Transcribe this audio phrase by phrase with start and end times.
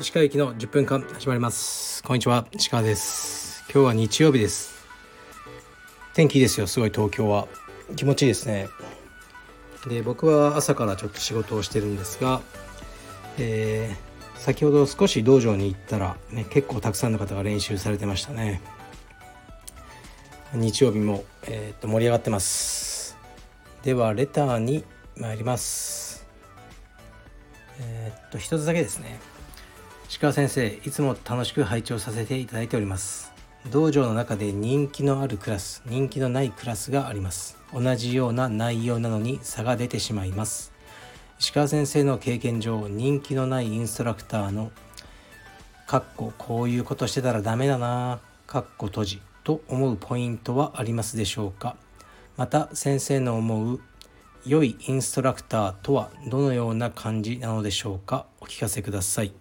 [0.00, 2.02] 石川行きの10分間始まります。
[2.02, 2.48] こんにちは。
[2.50, 3.62] 石川です。
[3.72, 4.84] 今日は日曜日です。
[6.14, 6.66] 天気いいですよ。
[6.66, 7.46] すごい東京は。
[7.94, 8.68] 気持ちいいですね。
[9.86, 12.40] で僕は朝からちょっと仕事をしてるんですが、
[13.38, 18.60] えー、先ほど少し道場に行ったら、ね、結構たくさんの方が練習されてましたね。
[20.52, 22.89] 日曜日も、えー、と盛り上がってます。
[23.82, 24.84] ではレターに
[25.16, 26.26] 参ります。
[27.80, 29.18] えー、っと一つだけですね。
[30.20, 33.32] 鹿先生いつも楽しく拝聴させていただいております。
[33.70, 37.56] 道場の中で人気のあるクラス人気のないクラスがあります。
[37.72, 40.72] 同じような内容なのに差が出てしまいます。
[41.38, 44.72] 石川先生の経験上人気のないインストラクターの
[45.86, 51.76] かっここういうことしてたらダメだなかっこ閉じと思うポイントはありますでしょうか？
[52.40, 53.80] また先生の思う
[54.46, 58.24] 良いインストラクターとはどのような感じなのでしょうか？
[58.40, 59.34] お聞かせください。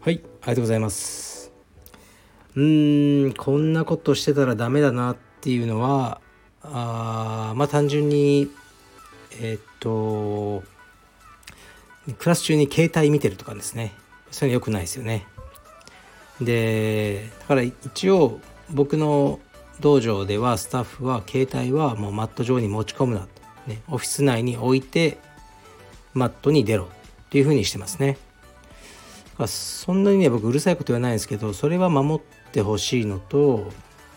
[0.00, 1.52] はいありがとうございます。
[2.56, 6.20] うーんこんなことしてたらダメだなっていうのは
[6.64, 8.50] あまあ単純に
[9.40, 10.64] えー、っと
[12.18, 13.92] クラス中に携帯見てるとかですね。
[14.32, 15.24] それ良くないですよね。
[16.40, 19.38] でだから一応僕の
[19.82, 23.26] 道場ではスタッフは携帯はもうマット上に持ち込むなと、
[23.66, 25.18] ね、オフィス内に置いて
[26.14, 26.88] マットに出ろっ
[27.28, 28.16] ていうふうにしてますね。
[29.46, 33.72] そんなにね僕うるさいこと言わないんですけどそれは守ってほしいのと、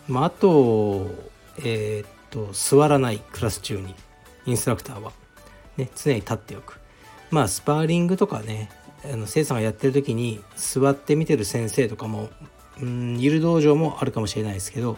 [0.08, 1.10] まあ、あと
[1.58, 3.96] えー、っと座らないクラス中に
[4.46, 5.14] インストラクターは、
[5.78, 6.80] ね、常に立っておく。
[7.32, 8.70] まあスパーリングとかね
[9.04, 12.30] あの生さんがやってる時に座って見てる先生とかも
[12.82, 14.98] うんいる道場もあるかもしれないですけど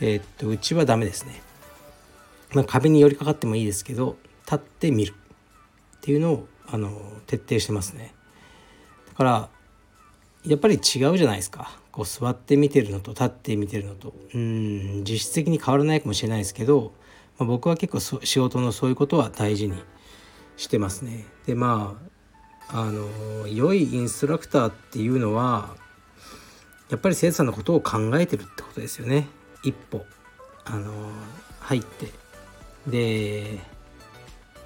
[0.00, 1.42] えー、っとうちはダメですね、
[2.52, 5.14] まあ、壁に寄りかかってもいいですけど立って見る。
[5.98, 6.90] っていうのをあの
[7.26, 8.14] 徹底してますね。
[9.08, 9.48] だから
[10.44, 10.80] やっぱり違う
[11.18, 11.78] じゃないですか。
[11.92, 14.14] こう座って見てるのと立って見てるのと。
[14.34, 16.92] うん実質的に変わらないかもしれないですけど、
[17.38, 19.74] まあ、僕は結構仕事のそういうことは大事に
[20.56, 21.26] してますね。
[21.46, 21.98] でま
[22.68, 25.76] ああの良いインストラクターっていうのは
[26.90, 29.26] やっぱり生徒さんのことを考えてるってことですよね。
[29.62, 30.04] 一歩
[30.64, 30.92] あの
[31.60, 32.08] 入って
[32.86, 33.58] で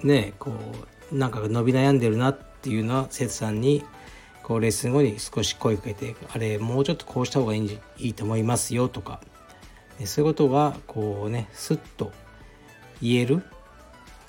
[0.03, 0.51] ねこ
[1.11, 3.83] うなんか伸び悩んでるなっていうのは生徒さんに
[4.41, 9.21] こうレッスン後に少し声かけてあれもうちょっとこうした方がいいいいと思いますよとか
[10.05, 12.11] そういうことがこうねスッと
[13.01, 13.43] 言える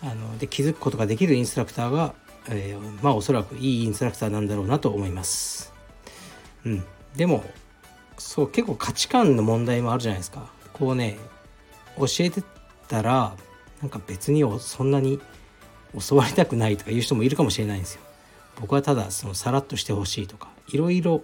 [0.03, 2.15] あので気づくことができるインストラクターが、
[2.49, 5.73] えー、まあおそらくいいインストラクターなんだろうなと思います。
[6.65, 6.85] うん、
[7.17, 7.45] でも
[8.19, 10.51] そう結構価値観の問題もあるじゃないですか。
[10.73, 11.19] こうね
[11.97, 12.43] 教えて
[12.89, 13.37] たら
[13.81, 15.21] なんか別にそんなに
[16.09, 18.01] 教わりたくないとかいう人もいるかもしれないんですよ。
[18.61, 21.23] 僕はただそのさらっとしてほしいとかいろいろ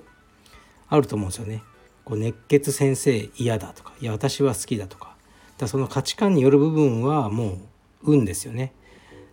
[0.88, 1.62] あると思うんですよね。
[2.04, 5.14] こう熱血先生嫌だとかいや私は好きだとか
[5.58, 7.58] だその価値観による部分はも
[8.02, 8.72] う運ですよね。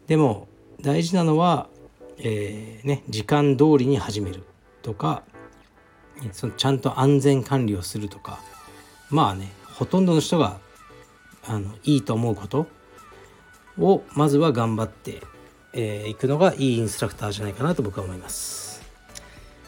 [0.08, 0.48] でも
[0.82, 1.68] 大事なのは、
[2.20, 4.44] えー、ね、時間通りに始める
[4.84, 5.24] とか
[6.32, 8.40] そのちゃんと安全管理をするとか
[9.10, 10.60] まあねほとんどの人が
[11.46, 12.68] あのいいと思うこと
[13.80, 15.22] をまずは頑張って
[15.80, 18.82] えー、行くのがいいインストラクターじゃないかなと僕は思います。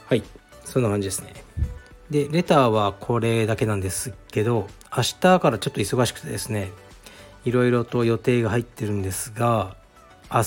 [0.08, 0.24] はい。
[0.66, 1.34] そんな感じですね。
[2.10, 6.72] でレターはこれだけなんですけど明日からちょっと忙しくてですね
[7.46, 9.76] いろいろと予定が入ってるんですが
[10.34, 10.46] 明日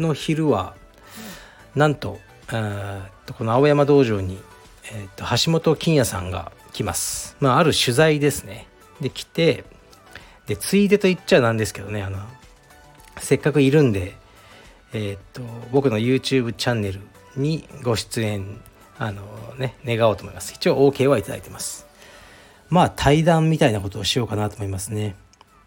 [0.00, 0.76] の昼は
[1.74, 2.20] なんと
[3.36, 4.38] この青山道場に、
[4.92, 7.36] えー、と橋本金也さんが来ます。
[7.40, 8.66] まあある取材ですね。
[9.00, 9.64] で来て
[10.46, 12.18] でついでと言っちゃなんですけどねあの
[13.18, 14.14] せっかくいるんで
[14.92, 15.42] えー、っと
[15.72, 17.00] 僕の YouTube チャンネル
[17.36, 18.60] にご出演
[18.98, 19.22] あの
[19.58, 20.52] ね願おうと思います。
[20.54, 21.86] 一応 OK はいただいてます。
[22.70, 25.16] まあ対談みたいなことをしようかなと思いますね。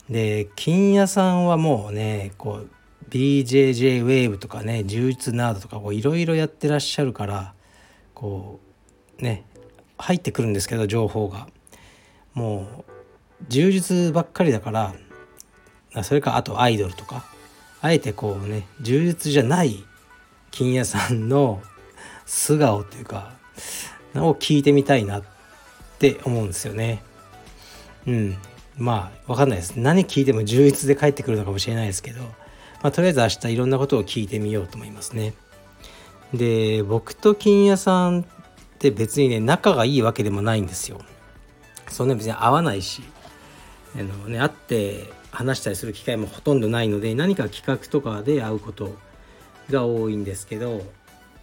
[0.09, 2.69] で金谷さんはもうねこう
[3.09, 7.53] BJJ ウェーブとかね充実ナードとかいろいろやってらっしゃるから
[8.13, 8.66] こう
[9.19, 9.45] ね
[9.97, 11.47] 入ってくるんですけど情報が
[12.33, 14.93] もう充実ばっかりだから
[16.03, 17.25] それかあとアイドルとか
[17.81, 19.83] あえてこうね充実じゃない
[20.51, 21.61] 金屋さんの
[22.25, 23.33] 素顔っていうか
[24.15, 25.23] を聞いてみたいなっ
[25.99, 27.03] て思うんですよね。
[28.05, 28.37] うん。
[28.77, 29.75] まあ、わかんないです。
[29.75, 35.33] 何聞いても充実で帰ってくるのかもしれないですけど、まあ、とりあえず明日いろんなことを聞いてみようと思いますね。
[36.33, 38.23] で、僕と金屋さん
[38.77, 41.01] って別にね、仲がいいわけでもないんですよ。
[41.89, 43.01] そんな別に合わないし、
[43.95, 48.97] あのね、会って話したりする機会もほとんどないので何か企画とかで会うこと
[49.69, 50.81] が多いんですけど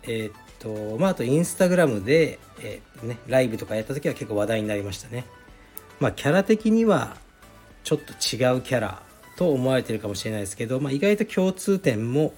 [0.02, 5.26] えー、っとまああとインスタグラムで、えー、ね、ライブとかやった時は結構話題になりましたね
[6.00, 7.16] まあキャラ的には
[7.84, 9.02] ちょっと違うキャラ
[9.36, 12.32] と思われてるかもしれないですけど、まあ、意外と共通点も、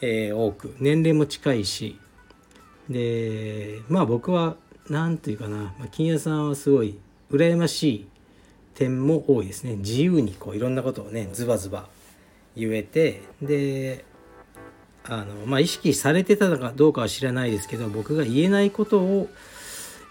[0.00, 1.98] えー、多く年齢も近いし
[2.88, 4.56] でまあ僕は
[4.88, 6.98] 何て言うかな、まあ、金谷さんはすごい
[7.30, 8.08] 羨ましい
[8.74, 11.88] 点も多いですね自由にこういろんなことをねズバズバ
[12.56, 14.04] 言えてで
[15.04, 19.28] あのまあ意識されてたのかどうかは知らないですけど僕が言えないことを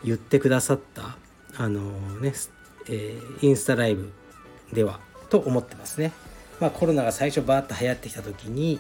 [0.04, 1.18] 言ってくださった
[1.58, 1.82] あの
[2.20, 2.34] ね、
[2.88, 4.12] えー、インスタライブ
[4.74, 5.00] では
[5.30, 6.14] と思ってますね。
[6.60, 8.80] まあ、コロナが最初バーッと流行ってきた時に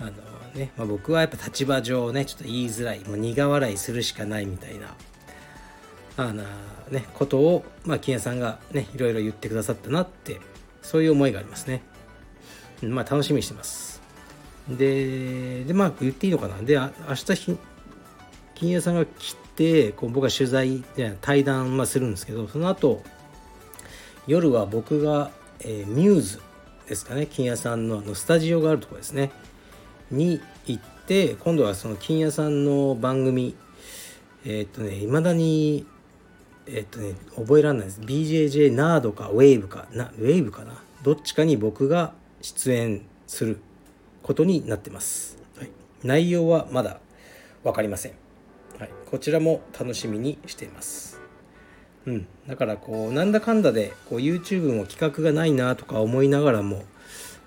[0.00, 0.12] あの、
[0.58, 4.94] ねまあ、僕はやっぱ立場上ねちょっと言いづらいもう苦笑いするしかないみたいな
[6.16, 6.42] あの、
[6.90, 10.40] ね、ことを、まあ、金谷さんがねいろいろ言ってくださったなって
[10.82, 11.82] そういう思いがありますね。
[12.82, 14.00] まあ楽しみにしてます。
[14.68, 16.56] で、でまあ言っていいのかな。
[16.62, 17.58] で、明日
[18.58, 20.82] 金谷さんが来てこう僕は取材
[21.20, 23.02] 対談、まあ、するんですけどその後
[24.26, 26.42] 夜は僕が、えー、ミューズ
[26.88, 29.30] ですかね金谷さんのあのスタジオがあるところですね
[30.10, 33.54] に行って今度はその金谷さんの番組
[34.44, 35.86] え、っとねいまだに
[36.66, 38.00] え、っとね覚えられないです。
[38.00, 40.82] BJJ ナードかウェーブかなウェーブかな？
[41.02, 42.12] どっちかに僕が
[42.42, 43.60] 出演する
[44.22, 45.70] ことになってます、はい、
[46.02, 47.00] 内容はまだ
[47.64, 48.12] 分かりません、
[48.78, 51.20] はい、こちらも楽しみにしています。
[52.06, 56.84] うん、だからこうなんだかんだでこう YouTube も企画がないなとか思いながらも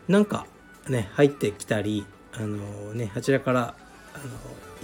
[0.07, 0.45] なんか
[0.87, 3.75] ね入ってきたりあのねあちらから
[4.13, 4.23] あの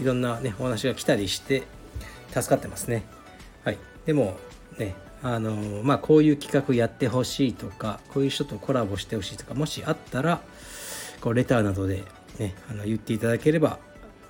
[0.02, 1.64] いろんなねお話が来たりして
[2.32, 3.04] 助かってますね。
[3.64, 3.78] はい。
[4.06, 4.38] でも
[4.78, 10.42] ねあのまあこういう企画やってほしいとかこういう人とコラボしてほしいとかもしあったら
[11.22, 12.04] こうレターなどで
[12.38, 13.80] ねあの言っていただければ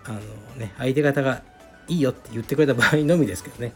[0.05, 0.19] あの
[0.55, 1.43] ね相手方が
[1.87, 3.73] いいよって言ってくれた場合のみですけどね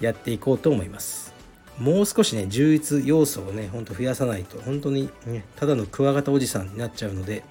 [0.00, 1.32] やっていこうと思います。
[1.78, 7.42] もう少しね充実要素をねほんと増やさないと本当に、ね、ただのクワガタおじさんになっちゃうので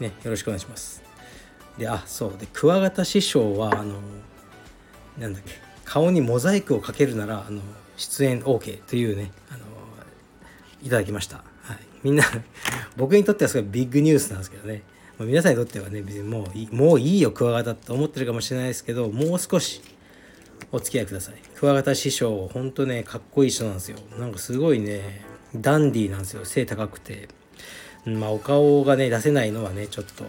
[0.00, 1.02] ねよろしくお願いします
[1.78, 4.00] であそうでクワガタ師匠はあの
[5.18, 5.52] なんだっけ
[5.84, 7.60] 顔にモザイクをかけるならあの
[7.96, 9.60] 出演 OK というねあの
[10.82, 12.24] いただきました、はい、みんな
[12.96, 14.82] 僕にとってはすごいビッグニュースなんですけどね
[15.18, 19.80] 皆さんにとってはねもういいもういいよクワガタと思ってるかもしれないですけどもう少し
[20.72, 21.36] お付き合いください。
[21.54, 23.98] クワガタ師匠、ほんとね、かっこいい人なんですよ。
[24.18, 25.24] なんかすごいね、
[25.54, 26.44] ダンディーなんですよ。
[26.44, 27.28] 背高くて。
[28.04, 30.24] まあ、お顔がね、出せないのはね、ちょっと、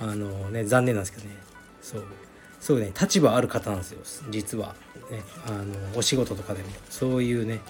[0.00, 1.36] あのね、残念なんですけどね。
[1.82, 2.04] そう。
[2.60, 4.00] すごいね、立場ある方なんですよ。
[4.30, 4.74] 実は。
[5.10, 5.64] ね、あの、
[5.98, 6.68] お仕事とかでも。
[6.90, 7.60] そういうね、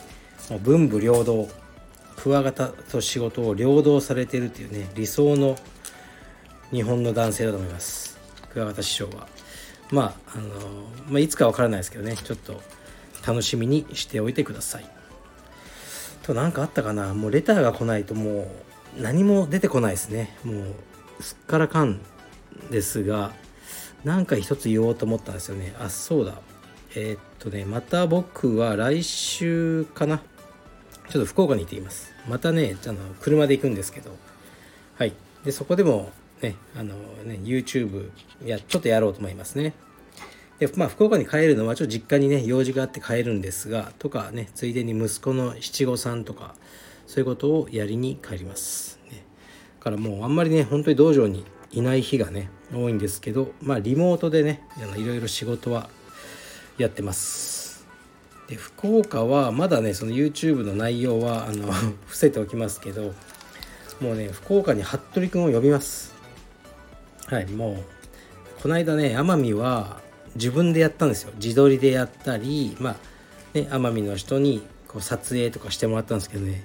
[0.48, 1.48] もう文武両道。
[2.16, 5.56] クワガタと仕事を両道されてるっていうね、理想の
[6.70, 8.16] 日本の男性だと思います。
[8.50, 9.26] クワガタ師匠は。
[9.90, 10.48] まあ、あの
[11.08, 12.62] まあ、いつかわからないですけどね、ちょっと
[13.26, 14.88] 楽しみにしておいてください。
[16.22, 17.14] と、何かあったかな？
[17.14, 18.46] もうレターが来ないともう
[18.98, 20.36] 何も出てこないですね。
[20.44, 20.52] も
[21.18, 22.00] うすっからかん
[22.70, 23.32] ですが、
[24.04, 25.74] 何か一つ言おうと思ったんですよね。
[25.78, 26.34] あ、そうだ。
[26.94, 30.18] えー、っとね、また僕は来週かな。
[31.08, 32.12] ちょっと福岡に行っています。
[32.28, 34.16] またね、あの車で行くんですけど、
[34.96, 35.12] はい。
[35.44, 38.10] で、そこでもね、あのね、YouTube
[38.44, 39.74] や、ちょっとやろうと思いますね。
[40.58, 46.54] で、まあ、福岡に帰るのは、ちょっと実家にね、用事があって帰るんですが、とかね、ついでに息子の七五三とか、
[47.06, 48.98] そういうことをやりに帰ります。
[49.10, 49.24] ね、
[49.78, 54.62] だからもう、あんまりね、本当に道場にいない日がね、多いんですけど、まあ、リモートでね、
[54.96, 55.88] いろいろ仕事は
[56.78, 57.86] やってます。
[58.48, 61.70] で、福岡は、まだね、その YouTube の内容は、あの
[62.06, 63.14] 伏せておきますけど、
[64.00, 66.14] もうね、福岡に服部君を呼びます。
[67.26, 70.00] はいもうこの間ね奄美は
[70.34, 72.96] 自分でやったんですよ自撮りでやったりまあ
[73.54, 76.62] ね奄美の人にこう撮影とかしてもらったんですけどね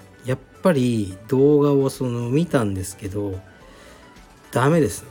[0.61, 3.39] ぱり動画をその見たんですけど
[4.51, 5.05] ダメです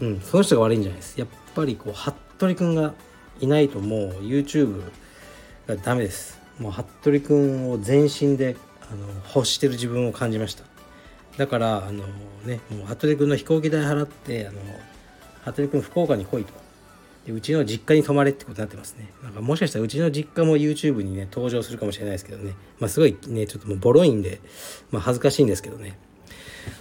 [0.00, 1.18] うんその人が悪いんじゃないです。
[1.18, 2.94] やっぱりこう服部君が
[3.40, 4.82] いないともう YouTube
[5.66, 6.38] がダメです。
[6.58, 8.56] もう服部君を全身で
[8.90, 10.64] あの欲してる自分を感じました。
[11.36, 12.04] だからあの
[12.44, 14.58] ねもう服部君の飛行機代払ってあの
[15.44, 16.52] 服部君福岡に来いと。
[17.26, 19.12] でうちの実家に泊まれってことになってますね。
[19.22, 22.54] なんかもしかしたらうちの実家も YouTube にね登場するかもしれないですけどね。
[22.78, 24.40] まあすごいねちょっともうボロいんで、
[24.90, 25.98] まあ、恥ずかしいんですけどね。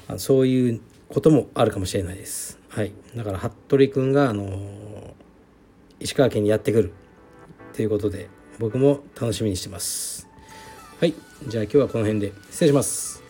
[0.08, 2.60] あのそういうこともあるかもしれないです。
[2.70, 2.94] はい。
[3.16, 5.14] だから服部君があの
[6.00, 6.94] 石川県にやってくる。
[7.74, 8.30] ということで
[8.60, 10.28] 僕も楽しみにしてます。
[11.00, 11.14] はい。
[11.48, 13.24] じゃあ今日はこの辺で失礼します。